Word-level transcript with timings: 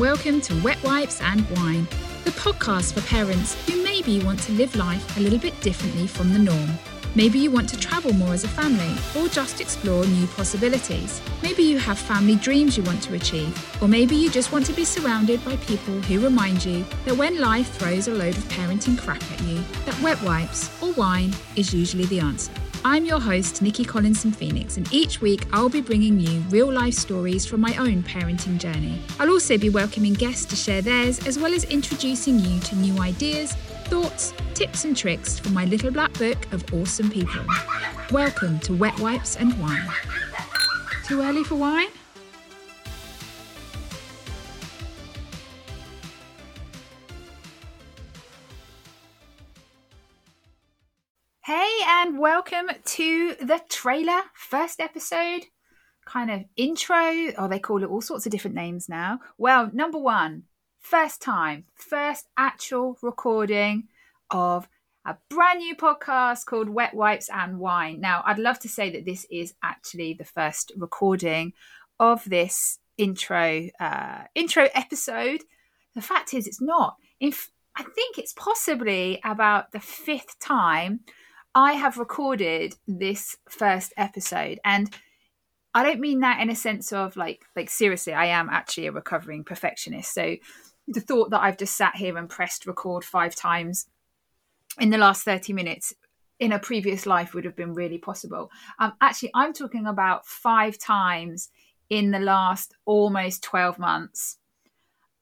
welcome 0.00 0.40
to 0.40 0.58
Wet 0.62 0.82
Wipes 0.82 1.20
and 1.20 1.46
Wine, 1.50 1.86
the 2.24 2.30
podcast 2.30 2.94
for 2.94 3.02
parents 3.06 3.54
who 3.68 3.84
maybe 3.84 4.18
want 4.24 4.38
to 4.44 4.52
live 4.52 4.74
life 4.74 5.18
a 5.18 5.20
little 5.20 5.38
bit 5.38 5.60
differently 5.60 6.06
from 6.06 6.32
the 6.32 6.38
norm. 6.38 6.70
Maybe 7.14 7.38
you 7.38 7.50
want 7.50 7.68
to 7.68 7.78
travel 7.78 8.14
more 8.14 8.32
as 8.32 8.42
a 8.42 8.48
family 8.48 8.94
or 9.14 9.28
just 9.28 9.60
explore 9.60 10.06
new 10.06 10.26
possibilities. 10.28 11.20
Maybe 11.42 11.64
you 11.64 11.78
have 11.78 11.98
family 11.98 12.36
dreams 12.36 12.78
you 12.78 12.82
want 12.84 13.02
to 13.02 13.14
achieve, 13.14 13.82
or 13.82 13.88
maybe 13.88 14.16
you 14.16 14.30
just 14.30 14.52
want 14.52 14.64
to 14.66 14.72
be 14.72 14.86
surrounded 14.86 15.44
by 15.44 15.56
people 15.56 16.00
who 16.00 16.18
remind 16.18 16.64
you 16.64 16.82
that 17.04 17.18
when 17.18 17.38
life 17.38 17.70
throws 17.74 18.08
a 18.08 18.14
load 18.14 18.38
of 18.38 18.44
parenting 18.44 18.96
crap 18.96 19.22
at 19.30 19.42
you, 19.42 19.62
that 19.84 20.00
wet 20.00 20.22
wipes 20.22 20.70
or 20.82 20.94
wine 20.94 21.34
is 21.56 21.74
usually 21.74 22.06
the 22.06 22.20
answer. 22.20 22.52
I'm 22.82 23.04
your 23.04 23.20
host, 23.20 23.60
Nikki 23.60 23.84
Collinson 23.84 24.32
Phenix, 24.32 24.78
and 24.78 24.90
each 24.90 25.20
week 25.20 25.46
I'll 25.52 25.68
be 25.68 25.82
bringing 25.82 26.18
you 26.18 26.40
real 26.48 26.72
life 26.72 26.94
stories 26.94 27.44
from 27.44 27.60
my 27.60 27.76
own 27.76 28.02
parenting 28.02 28.56
journey. 28.56 29.02
I'll 29.18 29.28
also 29.28 29.58
be 29.58 29.68
welcoming 29.68 30.14
guests 30.14 30.46
to 30.46 30.56
share 30.56 30.80
theirs, 30.80 31.26
as 31.26 31.38
well 31.38 31.52
as 31.52 31.64
introducing 31.64 32.38
you 32.38 32.58
to 32.60 32.76
new 32.76 32.98
ideas, 32.98 33.52
thoughts, 33.84 34.32
tips, 34.54 34.86
and 34.86 34.96
tricks 34.96 35.38
from 35.38 35.52
my 35.52 35.66
little 35.66 35.90
black 35.90 36.10
book 36.14 36.38
of 36.52 36.64
awesome 36.72 37.10
people. 37.10 37.44
Welcome 38.12 38.58
to 38.60 38.72
Wet 38.72 38.98
Wipes 38.98 39.36
and 39.36 39.52
Wine. 39.60 39.86
Too 41.04 41.20
early 41.20 41.44
for 41.44 41.56
wine? 41.56 41.88
Hey, 51.52 51.80
and 51.84 52.16
welcome 52.16 52.68
to 52.84 53.34
the 53.40 53.60
trailer, 53.68 54.20
first 54.34 54.78
episode, 54.78 55.46
kind 56.04 56.30
of 56.30 56.44
intro. 56.56 57.32
Oh, 57.36 57.48
they 57.50 57.58
call 57.58 57.82
it 57.82 57.88
all 57.88 58.00
sorts 58.00 58.24
of 58.24 58.30
different 58.30 58.54
names 58.54 58.88
now. 58.88 59.18
Well, 59.36 59.68
number 59.72 59.98
one, 59.98 60.44
first 60.78 61.20
time, 61.20 61.64
first 61.74 62.28
actual 62.36 62.98
recording 63.02 63.88
of 64.30 64.68
a 65.04 65.16
brand 65.28 65.58
new 65.58 65.74
podcast 65.74 66.46
called 66.46 66.68
Wet 66.68 66.94
Wipes 66.94 67.28
and 67.28 67.58
Wine. 67.58 68.00
Now, 68.00 68.22
I'd 68.24 68.38
love 68.38 68.60
to 68.60 68.68
say 68.68 68.88
that 68.90 69.04
this 69.04 69.26
is 69.28 69.54
actually 69.60 70.14
the 70.14 70.24
first 70.24 70.70
recording 70.76 71.52
of 71.98 72.24
this 72.26 72.78
intro 72.96 73.70
uh, 73.80 74.22
intro 74.36 74.68
episode. 74.72 75.40
The 75.96 76.00
fact 76.00 76.32
is, 76.32 76.46
it's 76.46 76.62
not. 76.62 76.94
If 77.18 77.50
I 77.74 77.82
think 77.82 78.18
it's 78.18 78.34
possibly 78.34 79.20
about 79.24 79.72
the 79.72 79.80
fifth 79.80 80.38
time 80.38 81.00
I 81.54 81.72
have 81.72 81.98
recorded 81.98 82.76
this 82.86 83.36
first 83.48 83.92
episode 83.96 84.60
and 84.64 84.94
I 85.74 85.82
don't 85.84 86.00
mean 86.00 86.20
that 86.20 86.40
in 86.40 86.50
a 86.50 86.54
sense 86.54 86.92
of 86.92 87.16
like 87.16 87.44
like 87.56 87.70
seriously 87.70 88.12
I 88.12 88.26
am 88.26 88.48
actually 88.48 88.86
a 88.86 88.92
recovering 88.92 89.44
perfectionist. 89.44 90.14
So 90.14 90.36
the 90.86 91.00
thought 91.00 91.30
that 91.30 91.42
I've 91.42 91.58
just 91.58 91.76
sat 91.76 91.96
here 91.96 92.16
and 92.16 92.28
pressed 92.28 92.66
record 92.66 93.04
5 93.04 93.34
times 93.34 93.86
in 94.78 94.90
the 94.90 94.98
last 94.98 95.24
30 95.24 95.52
minutes 95.52 95.92
in 96.38 96.52
a 96.52 96.58
previous 96.58 97.04
life 97.04 97.34
would 97.34 97.44
have 97.44 97.56
been 97.56 97.74
really 97.74 97.98
possible. 97.98 98.50
Um 98.78 98.92
actually 99.00 99.30
I'm 99.34 99.52
talking 99.52 99.86
about 99.86 100.26
5 100.26 100.78
times 100.78 101.50
in 101.88 102.12
the 102.12 102.20
last 102.20 102.74
almost 102.84 103.42
12 103.42 103.78
months. 103.78 104.38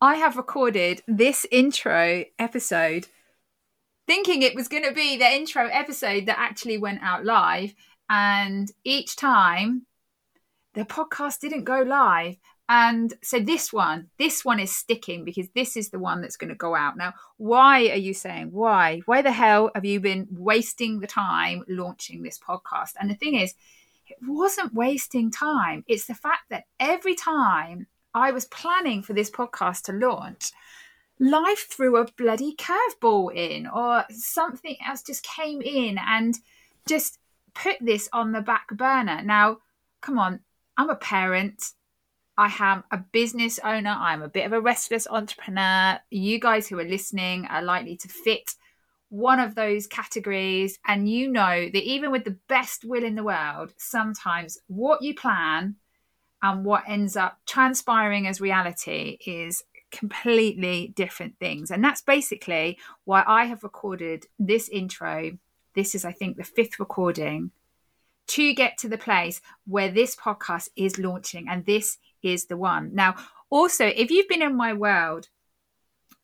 I 0.01 0.17
have 0.17 0.37
recorded 0.37 1.03
this 1.09 1.47
intro 1.51 2.25
episode 2.39 3.07
thinking 4.09 4.43
it 4.43 4.57
was 4.57 4.69
going 4.69 4.85
to 4.85 4.93
be 4.93 5.17
the 5.17 5.31
intro 5.31 5.69
episode 5.69 6.27
that 6.27 6.39
actually 6.39 6.79
went 6.79 7.01
out 7.03 7.25
live. 7.25 7.75
And 8.11 8.73
each 8.83 9.15
time 9.17 9.85
the 10.73 10.85
podcast 10.85 11.41
didn't 11.41 11.65
go 11.65 11.83
live. 11.83 12.37
And 12.71 13.13
so 13.23 13.39
this 13.39 13.73
one, 13.73 14.09
this 14.19 14.45
one 14.45 14.61
is 14.61 14.75
sticking 14.75 15.25
because 15.25 15.49
this 15.55 15.77
is 15.77 15.91
the 15.91 15.99
one 15.99 16.23
that's 16.23 16.37
going 16.39 16.49
to 16.49 16.57
go 16.57 16.75
out. 16.75 16.97
Now, 16.97 17.13
why 17.37 17.89
are 17.91 17.97
you 17.97 18.15
saying 18.15 18.49
why? 18.51 19.03
Why 19.05 19.23
the 19.23 19.33
hell 19.33 19.71
have 19.75 19.85
you 19.85 20.01
been 20.01 20.27
wasting 20.31 21.01
the 21.01 21.07
time 21.07 21.65
launching 21.69 22.23
this 22.23 22.39
podcast? 22.39 22.93
And 22.99 23.11
the 23.11 23.15
thing 23.15 23.35
is, 23.35 23.55
it 24.09 24.17
wasn't 24.23 24.75
wasting 24.75 25.31
time. 25.31 25.85
It's 25.87 26.07
the 26.07 26.15
fact 26.15 26.45
that 26.49 26.65
every 26.81 27.15
time 27.15 27.87
I 28.15 28.31
was 28.31 28.47
planning 28.47 29.03
for 29.03 29.13
this 29.13 29.31
podcast 29.31 29.83
to 29.85 29.93
launch, 29.93 30.51
life 31.21 31.67
threw 31.69 31.97
a 31.97 32.11
bloody 32.17 32.55
curveball 32.55 33.35
in 33.35 33.67
or 33.67 34.05
something 34.11 34.77
else 34.87 35.03
just 35.03 35.25
came 35.25 35.61
in 35.63 35.99
and 35.99 36.39
just 36.87 37.19
put 37.55 37.77
this 37.81 38.09
on 38.13 38.33
the 38.33 38.41
back 38.41 38.69
burner. 38.69 39.23
Now, 39.23 39.59
come 40.01 40.19
on, 40.19 40.41
I'm 40.77 40.91
a 40.91 40.97
parent. 40.97 41.73
I 42.37 42.55
am 42.61 42.85
a 42.93 42.99
business 42.99 43.59
owner. 43.65 43.97
I'm 43.99 44.23
a 44.23 44.29
bit 44.29 44.47
of 44.47 44.53
a 44.53 44.61
restless 44.61 45.09
entrepreneur. 45.11 45.99
You 46.11 46.39
guys 46.39 46.69
who 46.69 46.79
are 46.79 46.85
listening 46.85 47.47
are 47.47 47.63
likely 47.63 47.97
to 47.97 48.09
fit 48.09 48.55
one 49.09 49.41
of 49.41 49.57
those 49.57 49.89
categories. 49.89 50.79
And 50.87 51.09
you 51.09 51.29
know 51.33 51.69
that 51.69 51.83
even 51.83 52.13
with 52.13 52.25
the 52.25 52.39
best 52.49 52.85
will 52.85 53.03
in 53.03 53.17
the 53.17 53.25
world, 53.25 53.75
sometimes 53.77 54.59
what 54.69 55.03
you 55.03 55.17
plan 55.17 55.77
and 56.41 56.65
what 56.65 56.85
ends 56.87 57.17
up 57.17 57.39
transpiring 57.45 58.29
as 58.29 58.41
reality 58.41 59.19
is 59.27 59.65
completely 59.91 60.93
different 60.95 61.39
things. 61.39 61.71
And 61.71 61.83
that's 61.83 62.03
basically 62.03 62.79
why 63.05 63.25
I 63.27 63.45
have 63.45 63.63
recorded 63.63 64.27
this 64.39 64.69
intro. 64.69 65.33
This 65.75 65.95
is, 65.95 66.05
I 66.05 66.13
think, 66.13 66.37
the 66.37 66.45
fifth 66.45 66.79
recording 66.79 67.51
to 68.29 68.53
get 68.55 68.77
to 68.79 68.89
the 68.89 68.99
place 68.99 69.41
where 69.67 69.91
this 69.91 70.15
podcast 70.15 70.69
is 70.77 70.99
launching. 70.99 71.49
And 71.49 71.65
this 71.65 71.99
is 72.23 72.47
the 72.47 72.57
one. 72.57 72.95
Now, 72.95 73.15
also, 73.51 73.87
if 73.87 74.11
you've 74.11 74.29
been 74.29 74.43
in 74.43 74.57
my 74.57 74.75
world 74.75 75.29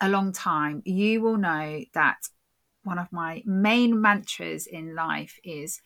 a 0.00 0.08
long 0.08 0.32
time, 0.32 0.82
you 0.84 1.20
will 1.22 1.38
know 1.38 1.82
that 1.94 2.28
one 2.82 2.98
of 2.98 3.10
my 3.10 3.42
main 3.46 4.00
mantras 4.00 4.66
in 4.66 4.94
life 4.94 5.38
is 5.42 5.80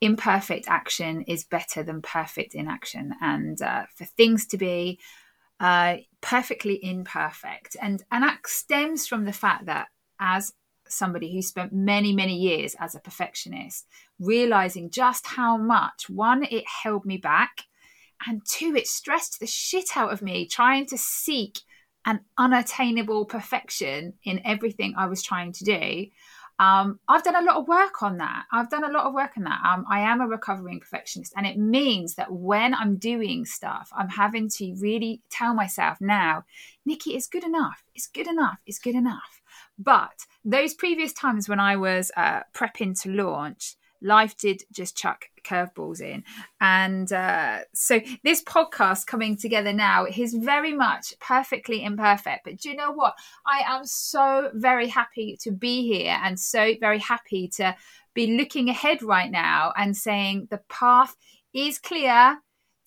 imperfect 0.00 0.66
action 0.68 1.22
is 1.22 1.44
better 1.44 1.82
than 1.82 2.02
perfect 2.02 2.54
inaction. 2.54 3.14
And 3.20 3.60
uh, 3.60 3.86
for 3.94 4.04
things 4.04 4.46
to 4.48 4.58
be 4.58 5.00
uh, 5.60 5.96
perfectly 6.20 6.82
imperfect. 6.82 7.76
And, 7.80 8.02
and 8.10 8.22
that 8.22 8.46
stems 8.46 9.06
from 9.06 9.24
the 9.24 9.32
fact 9.32 9.66
that 9.66 9.88
as 10.20 10.52
somebody 10.88 11.34
who 11.34 11.42
spent 11.42 11.72
many, 11.72 12.12
many 12.12 12.36
years 12.36 12.76
as 12.78 12.94
a 12.94 13.00
perfectionist, 13.00 13.86
realizing 14.18 14.90
just 14.90 15.26
how 15.26 15.56
much, 15.56 16.08
one, 16.08 16.44
it 16.44 16.64
held 16.82 17.04
me 17.04 17.16
back, 17.16 17.62
and 18.26 18.42
two, 18.46 18.74
it 18.76 18.86
stressed 18.86 19.40
the 19.40 19.46
shit 19.46 19.96
out 19.96 20.12
of 20.12 20.22
me 20.22 20.46
trying 20.46 20.86
to 20.86 20.98
seek 20.98 21.60
an 22.06 22.20
unattainable 22.38 23.24
perfection 23.24 24.14
in 24.24 24.40
everything 24.44 24.94
I 24.96 25.06
was 25.06 25.22
trying 25.22 25.52
to 25.52 25.64
do 25.64 26.06
um, 26.58 27.00
I've 27.06 27.22
done 27.22 27.36
a 27.36 27.44
lot 27.44 27.56
of 27.56 27.68
work 27.68 28.02
on 28.02 28.18
that. 28.18 28.44
I've 28.50 28.70
done 28.70 28.84
a 28.84 28.90
lot 28.90 29.04
of 29.04 29.12
work 29.12 29.32
on 29.36 29.44
that. 29.44 29.60
Um, 29.64 29.84
I 29.90 30.00
am 30.00 30.20
a 30.20 30.26
recovering 30.26 30.80
perfectionist, 30.80 31.34
and 31.36 31.46
it 31.46 31.58
means 31.58 32.14
that 32.14 32.32
when 32.32 32.74
I'm 32.74 32.96
doing 32.96 33.44
stuff, 33.44 33.90
I'm 33.96 34.08
having 34.08 34.48
to 34.50 34.74
really 34.78 35.20
tell 35.28 35.54
myself 35.54 36.00
now, 36.00 36.44
Nikki, 36.84 37.14
it's 37.14 37.26
good 37.26 37.44
enough. 37.44 37.84
It's 37.94 38.06
good 38.06 38.26
enough. 38.26 38.58
It's 38.66 38.78
good 38.78 38.94
enough. 38.94 39.42
But 39.78 40.26
those 40.44 40.72
previous 40.72 41.12
times 41.12 41.48
when 41.48 41.60
I 41.60 41.76
was 41.76 42.10
uh, 42.16 42.40
prepping 42.54 43.00
to 43.02 43.10
launch, 43.10 43.76
life 44.00 44.36
did 44.38 44.62
just 44.72 44.96
chuck 44.96 45.26
curveballs 45.46 46.00
in. 46.00 46.24
And 46.60 47.12
uh, 47.12 47.60
so 47.74 48.00
this 48.24 48.42
podcast 48.42 49.06
coming 49.06 49.36
together 49.36 49.72
now 49.72 50.06
is 50.06 50.34
very 50.34 50.74
much 50.74 51.14
perfectly 51.20 51.84
imperfect. 51.84 52.44
But 52.44 52.58
do 52.58 52.70
you 52.70 52.76
know 52.76 52.92
what? 52.92 53.14
I 53.46 53.62
am 53.66 53.84
so 53.84 54.50
very 54.54 54.88
happy 54.88 55.38
to 55.42 55.50
be 55.50 55.86
here 55.86 56.18
and 56.22 56.38
so 56.38 56.74
very 56.80 56.98
happy 56.98 57.48
to 57.56 57.76
be 58.14 58.36
looking 58.36 58.68
ahead 58.68 59.02
right 59.02 59.30
now 59.30 59.72
and 59.76 59.96
saying 59.96 60.48
the 60.50 60.60
path 60.68 61.16
is 61.52 61.78
clear 61.78 62.38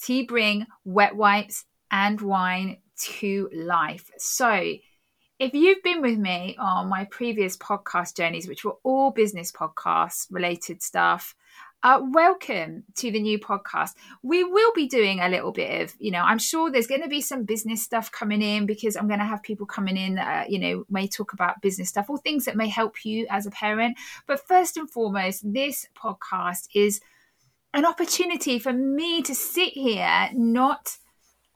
to 0.04 0.26
bring 0.26 0.66
wet 0.84 1.16
wipes 1.16 1.66
and 1.92 2.20
wine 2.22 2.78
to 2.98 3.50
life. 3.54 4.10
So 4.18 4.76
if 5.40 5.54
you've 5.54 5.82
been 5.84 6.02
with 6.02 6.18
me 6.18 6.58
on 6.60 6.90
my 6.90 7.06
previous 7.06 7.56
podcast 7.56 8.18
journeys, 8.18 8.48
which 8.48 8.66
were 8.66 8.76
all 8.84 9.12
business 9.12 9.52
podcasts 9.52 10.28
related 10.30 10.84
stuff, 10.84 11.34
uh, 11.82 12.02
welcome 12.12 12.84
to 12.96 13.10
the 13.10 13.22
new 13.22 13.40
podcast. 13.40 13.92
We 14.22 14.44
will 14.44 14.72
be 14.74 14.88
doing 14.88 15.22
a 15.22 15.30
little 15.30 15.52
bit 15.52 15.82
of, 15.82 15.96
you 15.98 16.12
know, 16.12 16.22
I'm 16.22 16.38
sure 16.38 16.70
there's 16.70 16.88
going 16.88 17.04
to 17.04 17.08
be 17.08 17.22
some 17.22 17.46
business 17.46 17.82
stuff 17.82 18.12
coming 18.12 18.42
in 18.42 18.66
because 18.66 18.98
I'm 18.98 19.08
going 19.08 19.20
to 19.20 19.26
have 19.26 19.44
people 19.44 19.66
coming 19.66 19.96
in 19.96 20.16
that, 20.16 20.46
uh, 20.46 20.50
you 20.50 20.60
know, 20.60 20.84
may 20.90 21.08
talk 21.08 21.32
about 21.32 21.62
business 21.62 21.90
stuff 21.90 22.10
or 22.10 22.18
things 22.18 22.46
that 22.46 22.58
may 22.58 22.68
help 22.68 23.06
you 23.06 23.28
as 23.30 23.46
a 23.46 23.52
parent. 23.52 23.98
But 24.28 24.46
first 24.46 24.76
and 24.76 24.90
foremost, 24.90 25.54
this 25.54 25.88
podcast 25.96 26.68
is 26.76 27.00
an 27.74 27.86
opportunity 27.86 28.60
for 28.60 28.74
me 28.74 29.22
to 29.22 29.34
sit 29.34 29.74
here, 29.74 30.30
not 30.34 30.98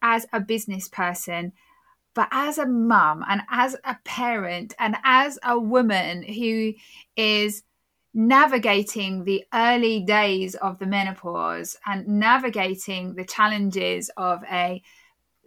as 0.01 0.25
a 0.31 0.39
business 0.39 0.87
person, 0.87 1.51
but 2.13 2.29
as 2.31 2.57
a 2.57 2.65
mum 2.65 3.25
and 3.27 3.41
as 3.49 3.75
a 3.83 3.97
parent 4.05 4.73
and 4.79 4.95
as 5.03 5.37
a 5.43 5.59
woman 5.59 6.23
who 6.23 6.73
is 7.17 7.63
navigating 8.13 9.23
the 9.23 9.43
early 9.53 10.01
days 10.01 10.55
of 10.55 10.77
the 10.79 10.85
menopause 10.85 11.77
and 11.85 12.07
navigating 12.07 13.15
the 13.15 13.25
challenges 13.25 14.11
of 14.17 14.43
a, 14.51 14.81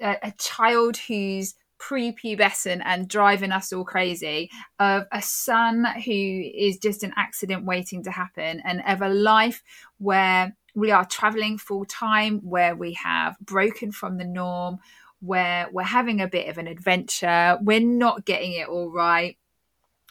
a, 0.01 0.17
a 0.23 0.33
child 0.39 0.97
who's 0.97 1.55
prepubescent 1.79 2.81
and 2.85 3.09
driving 3.09 3.53
us 3.53 3.73
all 3.73 3.85
crazy 3.85 4.51
of 4.79 5.05
a 5.13 5.21
son 5.21 5.85
who 6.05 6.51
is 6.55 6.79
just 6.79 7.03
an 7.03 7.13
accident 7.17 7.65
waiting 7.65 8.03
to 8.03 8.11
happen 8.11 8.63
and 8.65 8.83
of 8.87 9.03
a 9.03 9.09
life 9.09 9.63
where 9.99 10.57
we 10.75 10.91
are 10.91 11.05
traveling 11.05 11.59
full 11.59 11.85
time 11.85 12.39
where 12.39 12.75
we 12.75 12.95
have 12.95 13.39
broken 13.41 13.93
from 13.93 14.17
the 14.17 14.25
norm 14.25 14.79
where 15.21 15.69
we're 15.71 15.83
having 15.83 16.21
a 16.21 16.29
bit 16.29 16.49
of 16.49 16.59
an 16.59 16.67
adventure 16.67 17.59
we're 17.63 17.81
not 17.81 18.25
getting 18.25 18.53
it 18.53 18.69
all 18.69 18.91
right. 18.91 19.37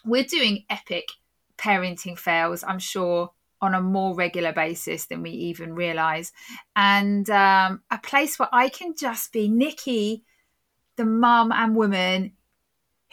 We're 0.04 0.24
doing 0.24 0.66
epic 0.70 1.10
parenting 1.58 2.18
fails 2.18 2.64
i'm 2.64 2.80
sure 2.80 3.32
on 3.62 3.74
a 3.74 3.82
more 3.82 4.16
regular 4.16 4.52
basis 4.52 5.06
than 5.06 5.22
we 5.22 5.32
even 5.32 5.74
realize 5.74 6.32
and 6.76 7.30
um, 7.30 7.82
a 7.90 7.98
place 7.98 8.38
where 8.38 8.50
i 8.52 8.70
can 8.70 8.94
just 8.96 9.32
be 9.32 9.48
nikki 9.48 10.24
the 10.98 11.06
mum 11.06 11.52
and 11.52 11.76
woman 11.76 12.32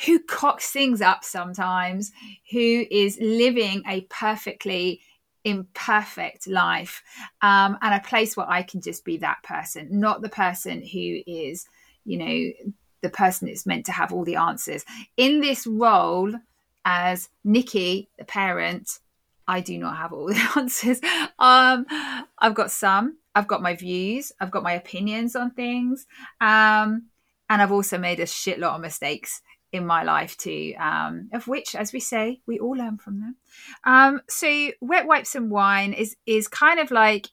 who 0.07 0.19
cocks 0.19 0.71
things 0.71 1.01
up 1.01 1.25
sometimes, 1.25 2.13
who 2.51 2.85
is 2.91 3.19
living 3.21 3.83
a 3.87 4.03
perfectly 4.03 5.01
imperfect 5.45 6.47
life, 6.47 7.03
um, 7.41 7.77
and 7.83 7.95
a 7.95 8.07
place 8.07 8.37
where 8.37 8.49
I 8.49 8.63
can 8.63 8.81
just 8.81 9.05
be 9.05 9.17
that 9.19 9.43
person, 9.43 9.89
not 9.91 10.23
the 10.23 10.29
person 10.29 10.83
who 10.83 11.21
is, 11.27 11.67
you 12.05 12.19
know, 12.19 12.73
the 13.03 13.11
person 13.11 13.49
that's 13.49 13.67
meant 13.67 13.87
to 13.87 13.93
have 13.93 14.13
all 14.13 14.25
the 14.25 14.37
answers. 14.37 14.85
In 15.17 15.41
this 15.41 15.67
role 15.67 16.33
as 16.85 17.29
Nikki, 17.45 18.09
the 18.19 18.25
parent, 18.25 18.99
I 19.47 19.61
do 19.61 19.79
not 19.79 19.97
have 19.97 20.13
all 20.13 20.27
the 20.29 20.49
answers. 20.57 21.01
Um, 21.39 21.87
I've 22.39 22.55
got 22.55 22.71
some. 22.71 23.19
I've 23.35 23.49
got 23.49 23.63
my 23.63 23.75
views. 23.75 24.33
I've 24.41 24.51
got 24.51 24.63
my 24.63 24.73
opinions 24.73 25.37
on 25.37 25.51
things. 25.51 26.07
Um, 26.41 27.05
and 27.49 27.61
I've 27.61 27.73
also 27.73 27.99
made 27.99 28.21
a 28.21 28.25
shitload 28.25 28.75
of 28.75 28.81
mistakes 28.81 29.43
in 29.73 29.87
my 29.87 30.03
life 30.03 30.37
too, 30.37 30.75
um, 30.79 31.31
of 31.33 31.49
which, 31.49 31.75
as 31.75 31.93
we 31.93 32.01
say, 32.01 32.41
we 32.47 32.59
all 32.59 32.77
learn 32.77 32.99
from 32.99 33.21
them. 33.21 33.37
Um, 33.85 34.21
so, 34.29 34.71
wet 34.81 35.07
wipes 35.07 35.35
and 35.35 35.51
wine 35.51 35.93
is 35.95 36.17
is 36.27 36.47
kind 36.47 36.79
of 36.79 36.91
like 36.91 37.29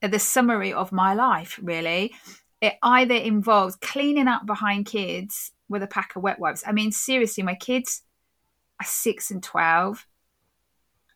the 0.00 0.18
summary 0.18 0.72
of 0.72 0.92
my 0.92 1.14
life. 1.14 1.60
Really, 1.62 2.14
it 2.60 2.74
either 2.82 3.14
involves 3.14 3.76
cleaning 3.76 4.28
up 4.28 4.46
behind 4.46 4.86
kids 4.86 5.52
with 5.68 5.82
a 5.82 5.86
pack 5.86 6.16
of 6.16 6.22
wet 6.22 6.38
wipes. 6.38 6.64
I 6.66 6.72
mean, 6.72 6.90
seriously, 6.90 7.42
my 7.42 7.54
kids 7.54 8.02
six 8.84 9.30
and 9.30 9.42
twelve. 9.42 10.06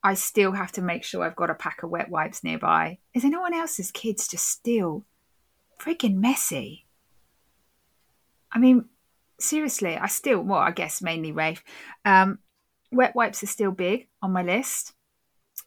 I 0.04 0.14
still 0.14 0.52
have 0.52 0.72
to 0.72 0.82
make 0.82 1.04
sure 1.04 1.22
I've 1.22 1.36
got 1.36 1.50
a 1.50 1.54
pack 1.54 1.82
of 1.82 1.90
wet 1.90 2.10
wipes 2.10 2.42
nearby. 2.42 2.98
Is 3.14 3.24
anyone 3.24 3.54
else's 3.54 3.92
kids 3.92 4.26
just 4.26 4.48
still 4.48 5.04
freaking 5.80 6.16
messy? 6.16 6.86
I 8.50 8.58
mean, 8.58 8.86
seriously, 9.38 9.96
I 9.96 10.08
still, 10.08 10.40
well, 10.40 10.58
I 10.58 10.72
guess 10.72 11.02
mainly 11.02 11.30
Rafe. 11.30 11.62
Um, 12.04 12.40
wet 12.90 13.14
wipes 13.14 13.42
are 13.42 13.46
still 13.46 13.70
big 13.70 14.08
on 14.20 14.32
my 14.32 14.42
list. 14.42 14.92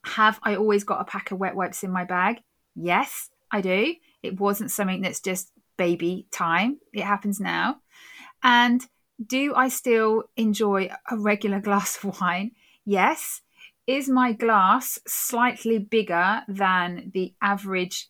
Have 0.03 0.39
I 0.43 0.55
always 0.55 0.83
got 0.83 1.01
a 1.01 1.05
pack 1.05 1.31
of 1.31 1.39
wet 1.39 1.55
wipes 1.55 1.83
in 1.83 1.91
my 1.91 2.03
bag? 2.03 2.41
Yes, 2.75 3.29
I 3.51 3.61
do. 3.61 3.95
It 4.21 4.39
wasn't 4.39 4.71
something 4.71 5.01
that's 5.01 5.21
just 5.21 5.51
baby 5.77 6.27
time. 6.31 6.79
It 6.93 7.03
happens 7.03 7.39
now. 7.39 7.77
And 8.43 8.85
do 9.23 9.53
I 9.55 9.69
still 9.69 10.25
enjoy 10.35 10.89
a 11.09 11.17
regular 11.17 11.59
glass 11.59 12.03
of 12.03 12.19
wine? 12.21 12.51
Yes. 12.85 13.41
Is 13.87 14.09
my 14.09 14.33
glass 14.33 14.99
slightly 15.05 15.77
bigger 15.77 16.41
than 16.47 17.11
the 17.13 17.33
average 17.41 18.09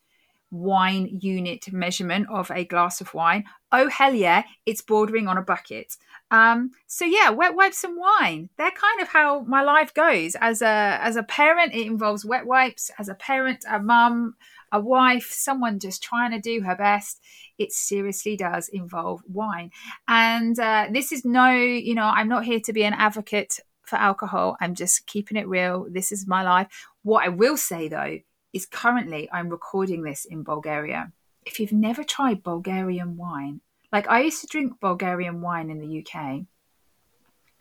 wine 0.55 1.19
unit 1.21 1.71
measurement 1.71 2.27
of 2.29 2.49
a 2.51 2.65
glass 2.65 3.01
of 3.01 3.13
wine. 3.13 3.43
Oh 3.71 3.89
hell 3.89 4.13
yeah, 4.13 4.43
it's 4.65 4.81
bordering 4.81 5.27
on 5.27 5.37
a 5.37 5.41
bucket. 5.41 5.97
Um, 6.35 6.71
so 6.87 7.05
yeah, 7.05 7.29
wet 7.29 7.55
wipes 7.55 7.83
and 7.83 7.97
wine. 7.97 8.49
They're 8.57 8.71
kind 8.71 9.01
of 9.01 9.07
how 9.07 9.41
my 9.41 9.61
life 9.61 9.93
goes. 9.93 10.35
As 10.41 10.61
a 10.61 10.99
as 11.01 11.15
a 11.15 11.23
parent, 11.23 11.73
it 11.73 11.87
involves 11.87 12.25
wet 12.25 12.45
wipes. 12.45 12.91
As 12.99 13.07
a 13.07 13.15
parent, 13.15 13.63
a 13.69 13.79
mum, 13.79 14.35
a 14.71 14.79
wife, 14.79 15.31
someone 15.31 15.79
just 15.79 16.03
trying 16.03 16.31
to 16.31 16.39
do 16.39 16.61
her 16.61 16.75
best. 16.75 17.21
It 17.57 17.71
seriously 17.71 18.35
does 18.35 18.67
involve 18.67 19.21
wine. 19.31 19.71
And 20.09 20.59
uh, 20.59 20.87
this 20.91 21.13
is 21.13 21.23
no, 21.23 21.51
you 21.51 21.95
know, 21.95 22.11
I'm 22.17 22.27
not 22.27 22.43
here 22.43 22.59
to 22.59 22.73
be 22.73 22.83
an 22.83 22.93
advocate 22.93 23.59
for 23.83 23.95
alcohol. 23.95 24.57
I'm 24.59 24.75
just 24.75 25.07
keeping 25.07 25.37
it 25.37 25.47
real. 25.47 25.87
This 25.89 26.11
is 26.11 26.27
my 26.27 26.43
life. 26.43 26.67
What 27.03 27.23
I 27.23 27.29
will 27.29 27.55
say 27.55 27.87
though 27.87 28.19
is 28.51 28.65
currently 28.65 29.29
I'm 29.31 29.47
recording 29.47 30.01
this 30.01 30.25
in 30.25 30.43
Bulgaria. 30.43 31.13
If 31.45 31.59
you've 31.59 31.71
never 31.87 32.03
tried 32.03 32.43
Bulgarian 32.43 33.15
wine, 33.15 33.61
like 33.95 34.09
I 34.09 34.23
used 34.23 34.41
to 34.41 34.47
drink 34.47 34.81
Bulgarian 34.81 35.39
wine 35.39 35.69
in 35.69 35.79
the 35.79 35.99
UK, 35.99 36.15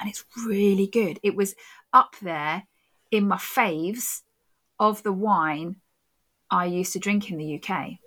and 0.01 0.09
it's 0.11 0.25
really 0.45 0.89
good. 0.89 1.21
It 1.23 1.37
was 1.37 1.55
up 1.93 2.17
there 2.21 2.65
in 3.13 3.29
my 3.29 3.37
faves 3.37 4.23
of 4.81 5.05
the 5.05 5.13
wine 5.13 5.77
I 6.51 6.65
used 6.65 6.93
to 6.95 6.99
drink 6.99 7.31
in 7.31 7.39
the 7.39 7.55
UK. 7.55 7.99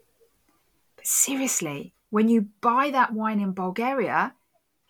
But 0.98 1.08
seriously, 1.08 1.94
when 2.10 2.28
you 2.28 2.50
buy 2.60 2.92
that 2.92 3.14
wine 3.14 3.40
in 3.40 3.54
Bulgaria, 3.54 4.34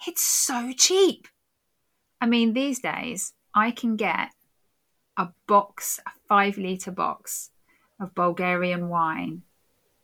it's 0.07 0.23
so 0.23 0.73
cheap. 0.75 1.27
I 2.19 2.25
mean, 2.25 2.53
these 2.53 2.79
days 2.79 3.33
I 3.53 3.69
can 3.69 3.97
get 3.97 4.29
a 5.15 5.29
box, 5.45 5.99
a 6.07 6.11
five 6.27 6.57
litre 6.57 6.89
box 6.91 7.51
of 7.99 8.15
Bulgarian 8.15 8.89
wine. 8.89 9.43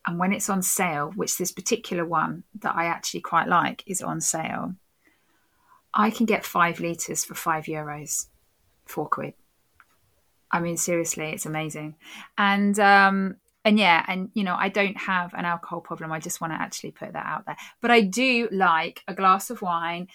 And 0.06 0.18
when 0.18 0.32
it's 0.32 0.50
on 0.50 0.62
sale, 0.62 1.12
which 1.14 1.38
this 1.38 1.52
particular 1.52 2.04
one 2.04 2.44
that 2.60 2.76
I 2.76 2.86
actually 2.86 3.20
quite 3.20 3.48
like 3.48 3.82
is 3.86 4.02
on 4.02 4.20
sale, 4.20 4.74
I 5.94 6.10
can 6.10 6.26
get 6.26 6.44
five 6.44 6.80
litres 6.80 7.24
for 7.24 7.34
five 7.34 7.64
euros, 7.64 8.26
four 8.84 9.08
quid. 9.08 9.34
I 10.50 10.60
mean, 10.60 10.76
seriously, 10.76 11.30
it's 11.30 11.46
amazing. 11.46 11.96
And 12.36 12.78
um, 12.78 13.36
and 13.64 13.78
yeah, 13.78 14.04
and 14.06 14.30
you 14.34 14.44
know, 14.44 14.56
I 14.58 14.68
don't 14.68 14.96
have 14.96 15.32
an 15.34 15.44
alcohol 15.44 15.80
problem. 15.80 16.12
I 16.12 16.20
just 16.20 16.40
want 16.40 16.52
to 16.52 16.60
actually 16.60 16.90
put 16.90 17.12
that 17.12 17.26
out 17.26 17.46
there. 17.46 17.56
But 17.80 17.90
I 17.90 18.02
do 18.02 18.48
like 18.52 19.02
a 19.08 19.14
glass 19.14 19.50
of 19.50 19.62
wine 19.62 20.08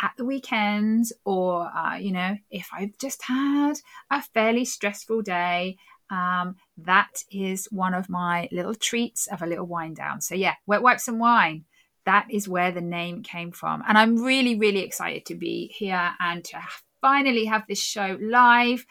at 0.00 0.12
the 0.18 0.24
weekends, 0.24 1.12
or 1.24 1.70
uh, 1.74 1.96
you 1.96 2.12
know, 2.12 2.36
if 2.50 2.68
I've 2.72 2.98
just 2.98 3.22
had 3.22 3.74
a 4.10 4.22
fairly 4.22 4.64
stressful 4.64 5.22
day 5.22 5.78
um, 6.10 6.56
that 6.78 7.22
is 7.30 7.66
one 7.70 7.94
of 7.94 8.08
my 8.08 8.48
little 8.52 8.74
treats 8.74 9.26
of 9.26 9.42
a 9.42 9.46
little 9.46 9.66
wine 9.66 9.94
down. 9.94 10.20
So 10.20 10.34
yeah, 10.34 10.54
wet 10.66 10.82
wipes 10.82 11.08
and 11.08 11.20
wine. 11.20 11.64
That 12.04 12.26
is 12.30 12.48
where 12.48 12.70
the 12.70 12.80
name 12.80 13.22
came 13.22 13.50
from. 13.50 13.82
And 13.86 13.98
I'm 13.98 14.22
really, 14.22 14.56
really 14.56 14.80
excited 14.80 15.26
to 15.26 15.34
be 15.34 15.72
here 15.76 16.12
and 16.20 16.44
to 16.44 16.62
finally 17.00 17.44
have 17.44 17.64
this 17.68 17.82
show 17.82 18.16
live. 18.20 18.86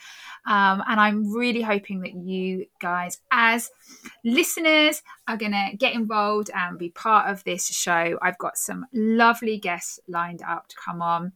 Um, 0.45 0.83
and 0.87 0.99
I'm 0.99 1.33
really 1.33 1.61
hoping 1.61 2.01
that 2.01 2.13
you 2.13 2.65
guys, 2.79 3.19
as 3.31 3.69
listeners, 4.23 5.01
are 5.27 5.37
going 5.37 5.53
to 5.53 5.77
get 5.77 5.93
involved 5.93 6.51
and 6.53 6.77
be 6.77 6.89
part 6.89 7.29
of 7.29 7.43
this 7.43 7.67
show. 7.67 8.17
I've 8.21 8.37
got 8.37 8.57
some 8.57 8.85
lovely 8.93 9.57
guests 9.57 9.99
lined 10.07 10.41
up 10.43 10.67
to 10.67 10.75
come 10.83 11.01
on. 11.01 11.33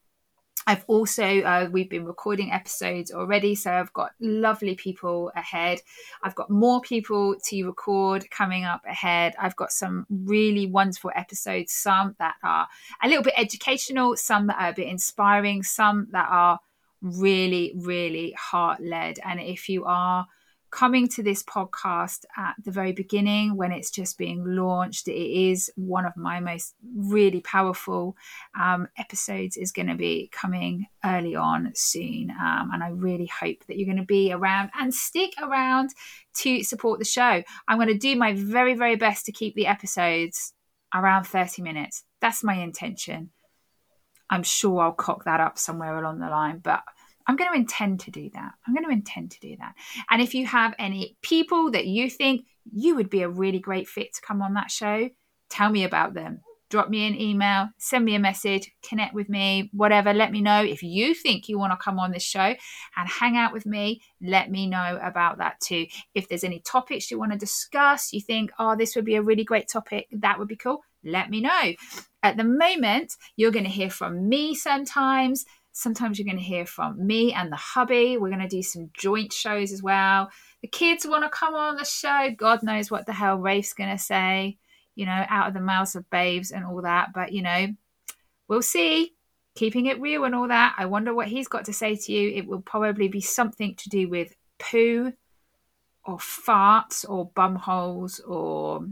I've 0.69 0.85
also, 0.85 1.23
uh, 1.23 1.67
we've 1.71 1.89
been 1.89 2.05
recording 2.05 2.51
episodes 2.51 3.11
already, 3.11 3.55
so 3.55 3.71
I've 3.71 3.91
got 3.93 4.11
lovely 4.19 4.75
people 4.75 5.31
ahead. 5.35 5.81
I've 6.21 6.35
got 6.35 6.51
more 6.51 6.79
people 6.79 7.37
to 7.45 7.63
record 7.63 8.29
coming 8.29 8.65
up 8.65 8.85
ahead. 8.85 9.33
I've 9.39 9.55
got 9.55 9.71
some 9.71 10.05
really 10.11 10.67
wonderful 10.67 11.09
episodes, 11.15 11.73
some 11.73 12.15
that 12.19 12.35
are 12.43 12.67
a 13.01 13.07
little 13.07 13.23
bit 13.23 13.33
educational, 13.35 14.15
some 14.15 14.45
that 14.45 14.57
are 14.59 14.69
a 14.69 14.73
bit 14.73 14.87
inspiring, 14.89 15.63
some 15.63 16.07
that 16.11 16.27
are 16.29 16.59
really, 17.01 17.73
really 17.75 18.35
heart 18.37 18.79
led. 18.79 19.17
And 19.25 19.39
if 19.39 19.69
you 19.69 19.85
are, 19.85 20.27
coming 20.71 21.07
to 21.09 21.23
this 21.23 21.43
podcast 21.43 22.25
at 22.37 22.55
the 22.63 22.71
very 22.71 22.91
beginning 22.91 23.55
when 23.55 23.71
it's 23.71 23.89
just 23.89 24.17
being 24.17 24.43
launched. 24.45 25.07
It 25.07 25.13
is 25.13 25.71
one 25.75 26.05
of 26.05 26.15
my 26.15 26.39
most 26.39 26.75
really 26.95 27.41
powerful 27.41 28.15
um, 28.59 28.87
episodes, 28.97 29.57
is 29.57 29.71
going 29.71 29.87
to 29.87 29.95
be 29.95 30.29
coming 30.31 30.87
early 31.03 31.35
on 31.35 31.71
soon. 31.75 32.29
Um, 32.31 32.69
and 32.73 32.83
I 32.83 32.89
really 32.89 33.27
hope 33.27 33.65
that 33.67 33.77
you're 33.77 33.87
going 33.87 33.97
to 33.97 34.05
be 34.05 34.31
around 34.31 34.69
and 34.79 34.93
stick 34.93 35.33
around 35.41 35.91
to 36.35 36.63
support 36.63 36.99
the 36.99 37.05
show. 37.05 37.43
I'm 37.67 37.77
going 37.77 37.87
to 37.87 37.97
do 37.97 38.15
my 38.15 38.33
very, 38.33 38.75
very 38.75 38.95
best 38.95 39.25
to 39.25 39.31
keep 39.31 39.55
the 39.55 39.67
episodes 39.67 40.53
around 40.93 41.25
30 41.25 41.61
minutes. 41.61 42.03
That's 42.21 42.43
my 42.43 42.55
intention. 42.55 43.31
I'm 44.29 44.43
sure 44.43 44.81
I'll 44.81 44.91
cock 44.91 45.25
that 45.25 45.39
up 45.39 45.57
somewhere 45.57 45.97
along 45.97 46.19
the 46.19 46.29
line, 46.29 46.59
but 46.59 46.83
I'm 47.29 47.35
going 47.35 47.51
to 47.51 47.55
intend 47.55 47.99
to 47.99 48.11
do 48.11 48.31
that. 48.33 48.53
I'm 48.65 48.73
going 48.73 48.85
to 48.85 48.91
intend 48.91 49.29
to 49.31 49.39
do 49.39 49.55
that. 49.59 49.75
And 50.09 50.19
if 50.19 50.33
you 50.33 50.47
have 50.47 50.73
any 50.79 51.15
people 51.21 51.69
that 51.69 51.85
you 51.85 52.09
think 52.09 52.47
you 52.73 52.95
would 52.95 53.11
be 53.11 53.21
a 53.21 53.29
really 53.29 53.59
great 53.59 53.87
fit 53.87 54.15
to 54.15 54.21
come 54.21 54.41
on 54.41 54.55
that 54.55 54.71
show, 54.71 55.11
tell 55.47 55.69
me 55.69 55.83
about 55.83 56.15
them. 56.15 56.41
drop 56.69 56.89
me 56.89 57.07
an 57.07 57.19
email, 57.19 57.69
send 57.77 58.05
me 58.05 58.15
a 58.15 58.19
message, 58.19 58.71
connect 58.87 59.13
with 59.13 59.27
me, 59.27 59.69
whatever. 59.73 60.13
Let 60.13 60.31
me 60.31 60.41
know 60.41 60.63
if 60.63 60.83
you 60.83 61.13
think 61.13 61.49
you 61.49 61.57
want 61.57 61.73
to 61.73 61.83
come 61.83 61.99
on 61.99 62.11
this 62.11 62.23
show 62.23 62.39
and 62.95 63.09
hang 63.09 63.37
out 63.37 63.53
with 63.53 63.65
me. 63.65 64.01
Let 64.21 64.51
me 64.51 64.67
know 64.67 64.99
about 65.01 65.39
that 65.39 65.59
too. 65.59 65.87
If 66.13 66.29
there's 66.29 66.43
any 66.43 66.59
topics 66.59 67.09
you 67.09 67.19
want 67.19 67.31
to 67.31 67.37
discuss, 67.37 68.13
you 68.13 68.21
think, 68.21 68.51
oh, 68.59 68.75
this 68.75 68.95
would 68.95 69.05
be 69.05 69.15
a 69.15 69.21
really 69.21 69.43
great 69.43 69.67
topic, 69.67 70.07
that 70.11 70.37
would 70.37 70.47
be 70.47 70.55
cool. 70.55 70.81
Let 71.03 71.29
me 71.29 71.41
know. 71.41 71.73
At 72.21 72.35
the 72.35 72.43
moment, 72.43 73.15
you're 73.37 73.51
going 73.51 73.63
to 73.63 73.71
hear 73.71 73.89
from 73.89 74.27
me 74.27 74.53
sometimes. 74.53 75.45
Sometimes 75.79 76.19
you're 76.19 76.25
going 76.25 76.37
to 76.37 76.43
hear 76.43 76.65
from 76.65 77.05
me 77.05 77.33
and 77.33 77.51
the 77.51 77.55
hubby. 77.55 78.17
We're 78.17 78.29
going 78.29 78.41
to 78.41 78.47
do 78.47 78.61
some 78.61 78.89
joint 78.93 79.33
shows 79.33 79.71
as 79.71 79.81
well. 79.81 80.29
The 80.61 80.67
kids 80.67 81.07
want 81.07 81.23
to 81.23 81.29
come 81.29 81.55
on 81.55 81.77
the 81.77 81.85
show. 81.85 82.29
God 82.37 82.63
knows 82.63 82.91
what 82.91 83.05
the 83.05 83.13
hell 83.13 83.37
Rafe's 83.37 83.73
going 83.73 83.91
to 83.91 83.97
say 83.97 84.57
you 84.99 85.05
know, 85.05 85.25
out 85.29 85.47
of 85.47 85.53
the 85.53 85.61
mouths 85.61 85.95
of 85.95 86.09
babes 86.09 86.51
and 86.51 86.65
all 86.65 86.81
that. 86.81 87.13
But, 87.13 87.31
you 87.31 87.41
know, 87.41 87.67
we'll 88.49 88.61
see. 88.61 89.13
Keeping 89.55 89.85
it 89.85 90.01
real 90.01 90.25
and 90.25 90.35
all 90.35 90.49
that. 90.49 90.75
I 90.77 90.87
wonder 90.87 91.13
what 91.13 91.29
he's 91.29 91.47
got 91.47 91.63
to 91.65 91.73
say 91.73 91.95
to 91.95 92.11
you. 92.11 92.29
It 92.31 92.45
will 92.45 92.59
probably 92.59 93.07
be 93.07 93.21
something 93.21 93.75
to 93.75 93.87
do 93.87 94.09
with 94.09 94.35
poo 94.57 95.13
or 96.03 96.17
farts 96.17 97.09
or 97.09 97.31
bum 97.33 97.55
holes 97.55 98.19
or 98.19 98.87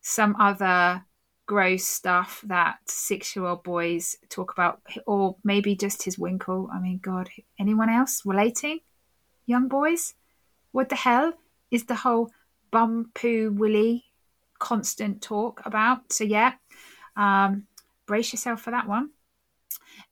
some 0.00 0.36
other 0.36 1.04
gross 1.48 1.84
stuff 1.84 2.44
that 2.46 2.76
six 2.84 3.34
year 3.34 3.46
old 3.46 3.64
boys 3.64 4.16
talk 4.28 4.52
about, 4.52 4.80
or 5.06 5.34
maybe 5.42 5.74
just 5.74 6.04
his 6.04 6.18
winkle. 6.18 6.68
I 6.72 6.78
mean, 6.78 7.00
God, 7.02 7.30
anyone 7.58 7.88
else 7.88 8.22
relating? 8.24 8.80
Young 9.46 9.66
boys? 9.66 10.14
What 10.72 10.90
the 10.90 10.94
hell 10.94 11.32
is 11.70 11.84
the 11.84 11.94
whole 11.94 12.30
bum 12.70 13.10
poo 13.14 13.50
willy 13.50 14.04
constant 14.58 15.22
talk 15.22 15.62
about. 15.64 16.12
So 16.12 16.24
yeah, 16.24 16.52
um, 17.16 17.66
brace 18.06 18.32
yourself 18.32 18.60
for 18.60 18.70
that 18.70 18.86
one. 18.86 19.10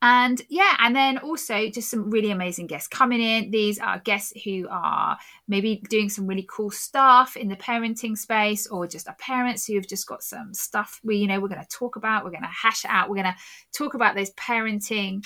And 0.03 0.41
yeah, 0.49 0.77
and 0.81 0.95
then 0.95 1.19
also 1.19 1.69
just 1.71 1.91
some 1.91 2.11
really 2.11 2.31
amazing 2.31 2.67
guests 2.67 2.89
coming 2.89 3.21
in. 3.21 3.51
These 3.51 3.79
are 3.79 3.99
guests 3.99 4.33
who 4.45 4.67
are 4.71 5.17
maybe 5.49 5.83
doing 5.89 6.09
some 6.09 6.27
really 6.27 6.47
cool 6.49 6.71
stuff 6.71 7.37
in 7.37 7.49
the 7.49 7.57
parenting 7.57 8.17
space, 8.17 8.67
or 8.67 8.87
just 8.87 9.09
are 9.09 9.17
parents 9.19 9.67
who 9.67 9.75
have 9.75 9.87
just 9.87 10.07
got 10.07 10.23
some 10.23 10.55
stuff 10.55 11.01
we, 11.03 11.17
you 11.17 11.27
know, 11.27 11.41
we're 11.41 11.49
going 11.49 11.63
to 11.63 11.69
talk 11.69 11.97
about. 11.97 12.25
We're 12.25 12.31
going 12.31 12.43
to 12.43 12.49
hash 12.49 12.85
out. 12.87 13.09
We're 13.09 13.23
going 13.23 13.35
to 13.35 13.37
talk 13.73 13.95
about 13.95 14.15
those 14.15 14.31
parenting 14.33 15.25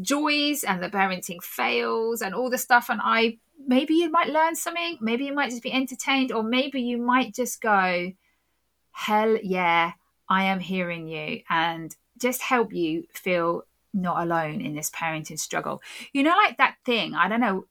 joys 0.00 0.64
and 0.64 0.82
the 0.82 0.88
parenting 0.88 1.42
fails 1.42 2.22
and 2.22 2.34
all 2.34 2.48
the 2.48 2.58
stuff. 2.58 2.88
And 2.88 3.00
I 3.02 3.38
maybe 3.66 3.94
you 3.94 4.10
might 4.10 4.28
learn 4.28 4.56
something, 4.56 4.98
maybe 5.00 5.24
you 5.24 5.34
might 5.34 5.50
just 5.50 5.62
be 5.62 5.72
entertained, 5.72 6.32
or 6.32 6.42
maybe 6.42 6.80
you 6.80 6.98
might 6.98 7.34
just 7.34 7.60
go, 7.60 8.12
hell 8.92 9.36
yeah, 9.42 9.92
I 10.28 10.44
am 10.44 10.60
hearing 10.60 11.06
you 11.06 11.42
and 11.48 11.94
just 12.18 12.42
help 12.42 12.72
you 12.72 13.04
feel 13.12 13.64
not 13.92 14.22
alone 14.22 14.60
in 14.60 14.74
this 14.74 14.90
parenting 14.90 15.38
struggle. 15.38 15.82
You 16.12 16.22
know, 16.22 16.34
like 16.36 16.56
that 16.58 16.76
thing, 16.84 17.14
I 17.14 17.28
don't 17.28 17.40
know 17.40 17.66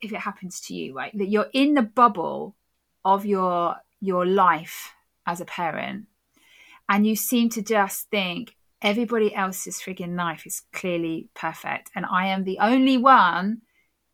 if 0.00 0.12
it 0.12 0.20
happens 0.20 0.60
to 0.62 0.74
you, 0.74 0.94
right? 0.94 1.16
That 1.16 1.28
you're 1.28 1.50
in 1.52 1.74
the 1.74 1.82
bubble 1.82 2.56
of 3.04 3.26
your 3.26 3.76
your 4.00 4.26
life 4.26 4.92
as 5.26 5.40
a 5.40 5.44
parent 5.44 6.06
and 6.88 7.06
you 7.06 7.16
seem 7.16 7.48
to 7.48 7.62
just 7.62 8.10
think 8.10 8.54
everybody 8.82 9.34
else's 9.34 9.80
frigging 9.80 10.16
life 10.16 10.46
is 10.46 10.62
clearly 10.72 11.28
perfect 11.34 11.90
and 11.94 12.04
I 12.04 12.26
am 12.26 12.44
the 12.44 12.58
only 12.58 12.98
one 12.98 13.62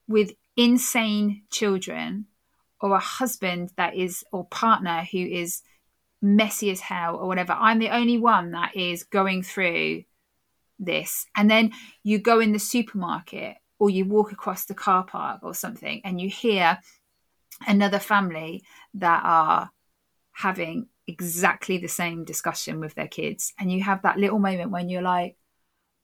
with 0.06 0.32
insane 0.56 1.42
children 1.50 2.26
or 2.80 2.94
a 2.94 3.00
husband 3.00 3.72
that 3.76 3.96
is 3.96 4.24
or 4.32 4.44
partner 4.46 5.06
who 5.10 5.18
is 5.18 5.62
messy 6.22 6.70
as 6.70 6.80
hell 6.80 7.16
or 7.16 7.26
whatever. 7.26 7.52
I'm 7.52 7.78
the 7.78 7.94
only 7.94 8.18
one 8.18 8.52
that 8.52 8.76
is 8.76 9.04
going 9.04 9.42
through 9.42 10.04
this. 10.80 11.26
And 11.36 11.50
then 11.50 11.72
you 12.02 12.18
go 12.18 12.40
in 12.40 12.52
the 12.52 12.58
supermarket 12.58 13.56
or 13.78 13.90
you 13.90 14.04
walk 14.04 14.32
across 14.32 14.64
the 14.64 14.74
car 14.74 15.04
park 15.04 15.40
or 15.42 15.54
something 15.54 16.00
and 16.04 16.20
you 16.20 16.28
hear 16.28 16.78
another 17.66 17.98
family 17.98 18.64
that 18.94 19.22
are 19.24 19.70
having 20.32 20.88
exactly 21.06 21.78
the 21.78 21.88
same 21.88 22.24
discussion 22.24 22.80
with 22.80 22.94
their 22.94 23.08
kids. 23.08 23.52
And 23.58 23.70
you 23.70 23.82
have 23.82 24.02
that 24.02 24.18
little 24.18 24.38
moment 24.38 24.70
when 24.70 24.88
you're 24.88 25.02
like, 25.02 25.36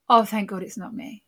oh, 0.08 0.24
thank 0.24 0.50
God 0.50 0.62
it's 0.62 0.76
not 0.76 0.94
me. 0.94 1.24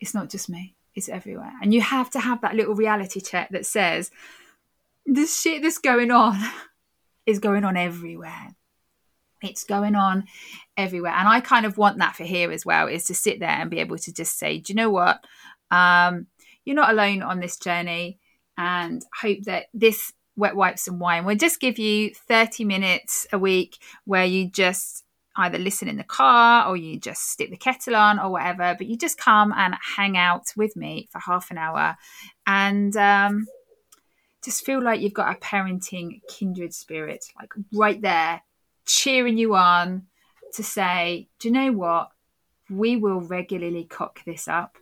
It's 0.00 0.14
not 0.14 0.30
just 0.30 0.48
me, 0.48 0.74
it's 0.94 1.08
everywhere. 1.08 1.52
And 1.62 1.72
you 1.72 1.80
have 1.80 2.10
to 2.10 2.20
have 2.20 2.40
that 2.42 2.54
little 2.54 2.74
reality 2.74 3.20
check 3.20 3.50
that 3.50 3.66
says, 3.66 4.10
this 5.04 5.40
shit 5.40 5.62
that's 5.62 5.78
going 5.78 6.10
on 6.10 6.38
is 7.26 7.38
going 7.38 7.64
on 7.64 7.76
everywhere. 7.76 8.54
It's 9.42 9.64
going 9.64 9.94
on 9.94 10.24
everywhere. 10.76 11.12
And 11.12 11.28
I 11.28 11.40
kind 11.40 11.66
of 11.66 11.78
want 11.78 11.98
that 11.98 12.16
for 12.16 12.24
here 12.24 12.50
as 12.50 12.64
well, 12.64 12.88
is 12.88 13.04
to 13.06 13.14
sit 13.14 13.40
there 13.40 13.48
and 13.48 13.70
be 13.70 13.80
able 13.80 13.98
to 13.98 14.12
just 14.12 14.38
say, 14.38 14.58
do 14.58 14.72
you 14.72 14.76
know 14.76 14.90
what? 14.90 15.20
Um, 15.70 16.26
you're 16.64 16.76
not 16.76 16.90
alone 16.90 17.22
on 17.22 17.40
this 17.40 17.56
journey. 17.56 18.18
And 18.58 19.02
hope 19.20 19.42
that 19.44 19.66
this 19.74 20.12
wet 20.36 20.56
wipes 20.56 20.88
and 20.88 21.00
wine 21.00 21.24
will 21.24 21.36
just 21.36 21.60
give 21.60 21.78
you 21.78 22.14
30 22.14 22.64
minutes 22.64 23.26
a 23.32 23.38
week 23.38 23.78
where 24.04 24.24
you 24.24 24.50
just 24.50 25.04
either 25.36 25.58
listen 25.58 25.88
in 25.88 25.96
the 25.96 26.04
car 26.04 26.66
or 26.66 26.76
you 26.76 26.98
just 26.98 27.30
stick 27.30 27.50
the 27.50 27.56
kettle 27.56 27.94
on 27.94 28.18
or 28.18 28.30
whatever, 28.30 28.74
but 28.76 28.86
you 28.86 28.96
just 28.96 29.18
come 29.18 29.52
and 29.52 29.74
hang 29.96 30.16
out 30.16 30.44
with 30.56 30.76
me 30.76 31.08
for 31.10 31.18
half 31.18 31.50
an 31.50 31.58
hour 31.58 31.96
and 32.46 32.96
um, 32.96 33.46
just 34.42 34.64
feel 34.64 34.82
like 34.82 35.00
you've 35.00 35.12
got 35.12 35.34
a 35.34 35.38
parenting 35.38 36.20
kindred 36.28 36.72
spirit, 36.72 37.24
like 37.38 37.50
right 37.72 38.00
there, 38.00 38.42
cheering 38.86 39.36
you 39.36 39.54
on 39.54 40.06
to 40.54 40.62
say, 40.62 41.28
do 41.38 41.48
you 41.48 41.54
know 41.54 41.72
what? 41.72 42.10
We 42.70 42.96
will 42.96 43.20
regularly 43.20 43.84
cock 43.84 44.24
this 44.24 44.48
up 44.48 44.78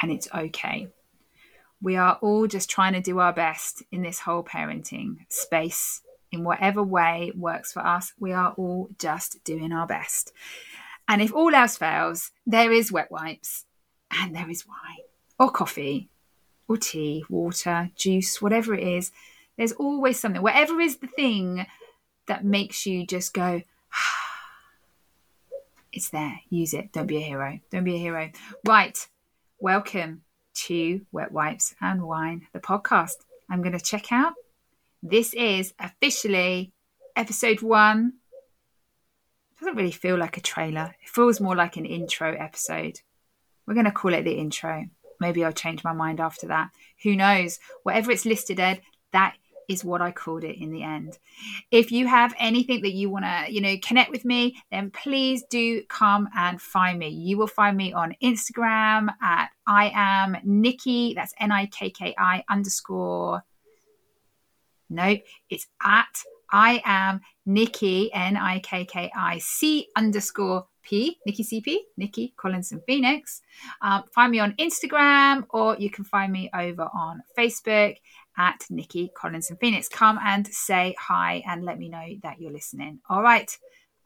and 0.00 0.12
it's 0.12 0.28
okay. 0.34 0.88
We 1.80 1.96
are 1.96 2.18
all 2.20 2.46
just 2.46 2.70
trying 2.70 2.94
to 2.94 3.00
do 3.00 3.18
our 3.18 3.32
best 3.32 3.82
in 3.92 4.02
this 4.02 4.20
whole 4.20 4.42
parenting 4.42 5.18
space 5.28 6.02
in 6.30 6.44
whatever 6.44 6.82
way 6.82 7.32
works 7.34 7.72
for 7.72 7.80
us. 7.80 8.12
We 8.18 8.32
are 8.32 8.52
all 8.56 8.88
just 8.98 9.42
doing 9.44 9.72
our 9.72 9.86
best. 9.86 10.32
And 11.06 11.22
if 11.22 11.32
all 11.32 11.54
else 11.54 11.76
fails, 11.76 12.32
there 12.46 12.72
is 12.72 12.92
wet 12.92 13.10
wipes 13.10 13.64
and 14.10 14.34
there 14.34 14.50
is 14.50 14.66
wine 14.66 15.04
or 15.38 15.50
coffee 15.50 16.10
or 16.66 16.76
tea, 16.76 17.24
water, 17.30 17.90
juice, 17.96 18.42
whatever 18.42 18.74
it 18.74 18.86
is, 18.86 19.10
there's 19.56 19.72
always 19.72 20.18
something, 20.18 20.42
whatever 20.42 20.80
is 20.80 20.98
the 20.98 21.06
thing 21.06 21.66
that 22.28 22.44
makes 22.44 22.86
you 22.86 23.06
just 23.06 23.34
go, 23.34 23.62
it's 25.92 26.10
there, 26.10 26.40
use 26.48 26.72
it. 26.72 26.92
Don't 26.92 27.06
be 27.06 27.16
a 27.16 27.20
hero. 27.20 27.58
Don't 27.70 27.84
be 27.84 27.96
a 27.96 27.98
hero. 27.98 28.30
Right. 28.64 29.06
Welcome 29.58 30.22
to 30.54 31.04
Wet 31.10 31.32
Wipes 31.32 31.74
and 31.80 32.02
Wine, 32.02 32.46
the 32.52 32.60
podcast. 32.60 33.16
I'm 33.50 33.62
going 33.62 33.76
to 33.76 33.84
check 33.84 34.12
out. 34.12 34.34
This 35.02 35.34
is 35.34 35.74
officially 35.80 36.72
episode 37.16 37.62
one. 37.62 38.14
It 39.50 39.60
doesn't 39.60 39.76
really 39.76 39.90
feel 39.90 40.16
like 40.16 40.36
a 40.36 40.40
trailer, 40.40 40.94
it 41.02 41.08
feels 41.08 41.40
more 41.40 41.56
like 41.56 41.76
an 41.76 41.84
intro 41.84 42.36
episode. 42.36 43.00
We're 43.66 43.74
going 43.74 43.86
to 43.86 43.92
call 43.92 44.14
it 44.14 44.22
the 44.22 44.38
intro 44.38 44.88
maybe 45.20 45.44
I'll 45.44 45.52
change 45.52 45.84
my 45.84 45.92
mind 45.92 46.20
after 46.20 46.46
that. 46.48 46.70
Who 47.02 47.16
knows? 47.16 47.58
Whatever 47.82 48.12
it's 48.12 48.26
listed 48.26 48.60
at, 48.60 48.80
that 49.12 49.36
is 49.68 49.84
what 49.84 50.00
I 50.00 50.10
called 50.10 50.44
it 50.44 50.60
in 50.60 50.70
the 50.70 50.82
end. 50.82 51.18
If 51.70 51.92
you 51.92 52.06
have 52.06 52.34
anything 52.38 52.80
that 52.82 52.94
you 52.94 53.10
want 53.10 53.26
to, 53.26 53.52
you 53.52 53.60
know, 53.60 53.76
connect 53.82 54.10
with 54.10 54.24
me, 54.24 54.56
then 54.70 54.90
please 54.90 55.44
do 55.50 55.82
come 55.88 56.28
and 56.34 56.60
find 56.60 56.98
me. 56.98 57.08
You 57.08 57.38
will 57.38 57.46
find 57.46 57.76
me 57.76 57.92
on 57.92 58.16
Instagram 58.22 59.08
at 59.22 59.50
I 59.66 59.92
am 59.94 60.38
Nikki. 60.42 61.12
That's 61.14 61.34
N 61.38 61.52
I 61.52 61.66
K 61.66 61.90
K 61.90 62.14
I 62.18 62.42
underscore. 62.50 63.44
No, 64.90 65.16
it's 65.50 65.66
at 65.82 66.22
I 66.50 66.82
am 66.84 67.20
Nikki 67.44 68.10
N 68.12 68.36
I 68.36 68.60
K 68.60 68.86
K 68.86 69.12
I 69.14 69.38
C 69.38 69.88
underscore 69.94 70.66
P, 70.88 71.18
Nikki 71.26 71.44
CP, 71.44 71.76
Nikki 71.98 72.32
Collinson 72.38 72.80
Phenix. 72.86 73.42
Um, 73.82 74.04
find 74.14 74.32
me 74.32 74.38
on 74.38 74.54
Instagram 74.58 75.44
or 75.50 75.76
you 75.78 75.90
can 75.90 76.04
find 76.04 76.32
me 76.32 76.48
over 76.54 76.88
on 76.94 77.22
Facebook 77.36 77.96
at 78.38 78.64
Nikki 78.70 79.10
Collinson 79.14 79.56
Phenix. 79.56 79.88
Come 79.88 80.18
and 80.24 80.46
say 80.46 80.94
hi 80.98 81.42
and 81.46 81.64
let 81.64 81.78
me 81.78 81.88
know 81.88 82.06
that 82.22 82.40
you're 82.40 82.52
listening. 82.52 83.00
All 83.10 83.22
right, 83.22 83.50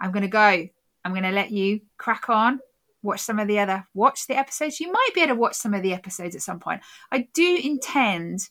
I'm 0.00 0.10
going 0.10 0.22
to 0.22 0.28
go. 0.28 0.66
I'm 1.04 1.12
going 1.12 1.22
to 1.22 1.30
let 1.30 1.50
you 1.50 1.80
crack 1.98 2.28
on. 2.28 2.60
Watch 3.02 3.20
some 3.20 3.40
of 3.40 3.48
the 3.48 3.58
other, 3.58 3.86
watch 3.94 4.28
the 4.28 4.38
episodes. 4.38 4.78
You 4.78 4.92
might 4.92 5.10
be 5.12 5.22
able 5.22 5.34
to 5.34 5.40
watch 5.40 5.54
some 5.54 5.74
of 5.74 5.82
the 5.82 5.92
episodes 5.92 6.36
at 6.36 6.42
some 6.42 6.60
point. 6.60 6.82
I 7.10 7.28
do 7.34 7.60
intend 7.62 8.48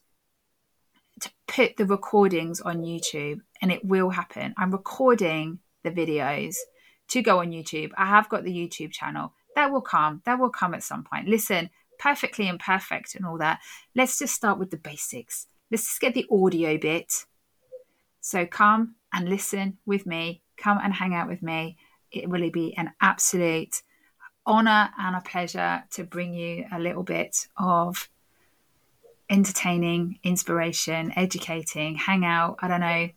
to 1.21 1.31
put 1.47 1.77
the 1.77 1.85
recordings 1.85 2.59
on 2.59 2.81
YouTube 2.81 3.39
and 3.61 3.71
it 3.71 3.85
will 3.85 4.09
happen. 4.09 4.53
I'm 4.57 4.71
recording 4.71 5.59
the 5.83 5.91
videos 5.91 6.55
to 7.09 7.21
go 7.21 7.39
on 7.39 7.51
YouTube. 7.51 7.91
I 7.97 8.07
have 8.07 8.27
got 8.27 8.43
the 8.43 8.53
YouTube 8.53 8.91
channel. 8.91 9.33
That 9.55 9.71
will 9.71 9.81
come. 9.81 10.21
That 10.25 10.39
will 10.39 10.50
come 10.50 10.73
at 10.73 10.83
some 10.83 11.05
point. 11.05 11.29
Listen, 11.29 11.69
perfectly 11.97 12.47
imperfect 12.47 13.15
and 13.15 13.25
all 13.25 13.38
that. 13.38 13.59
Let's 13.95 14.19
just 14.19 14.33
start 14.33 14.59
with 14.59 14.71
the 14.71 14.77
basics. 14.77 15.47
Let's 15.71 15.85
just 15.85 16.01
get 16.01 16.13
the 16.13 16.27
audio 16.29 16.77
bit. 16.77 17.25
So 18.19 18.45
come 18.45 18.95
and 19.13 19.27
listen 19.27 19.77
with 19.85 20.05
me 20.05 20.41
come 20.61 20.79
and 20.81 20.93
hang 20.93 21.13
out 21.13 21.27
with 21.27 21.41
me. 21.41 21.77
It 22.11 22.29
will 22.29 22.49
be 22.51 22.75
an 22.77 22.91
absolute 23.01 23.81
honor 24.45 24.89
and 24.97 25.15
a 25.15 25.21
pleasure 25.21 25.83
to 25.91 26.03
bring 26.03 26.33
you 26.33 26.65
a 26.71 26.79
little 26.79 27.03
bit 27.03 27.47
of 27.57 28.09
entertaining, 29.29 30.19
inspiration, 30.23 31.13
educating, 31.15 31.95
hang 31.95 32.25
out, 32.25 32.57
I 32.61 32.67
don't 32.67 32.81
know, 32.81 33.09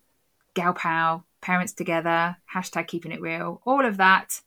gal 0.54 0.72
pal, 0.72 1.26
parents 1.40 1.72
together, 1.72 2.36
hashtag 2.52 2.86
keeping 2.86 3.12
it 3.12 3.20
real, 3.20 3.60
all 3.64 3.84
of 3.84 3.96
that 3.96 4.40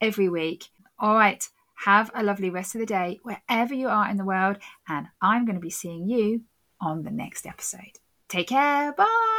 every 0.00 0.28
week. 0.28 0.70
All 0.98 1.14
right, 1.14 1.46
have 1.84 2.10
a 2.14 2.22
lovely 2.22 2.48
rest 2.48 2.74
of 2.74 2.80
the 2.80 2.86
day 2.86 3.20
wherever 3.22 3.74
you 3.74 3.88
are 3.88 4.08
in 4.08 4.16
the 4.16 4.24
world, 4.24 4.56
and 4.88 5.08
I'm 5.20 5.44
going 5.44 5.56
to 5.56 5.60
be 5.60 5.70
seeing 5.70 6.08
you 6.08 6.42
on 6.84 7.02
the 7.02 7.10
next 7.10 7.46
episode. 7.46 7.98
Take 8.28 8.48
care. 8.48 8.92
Bye. 8.92 9.33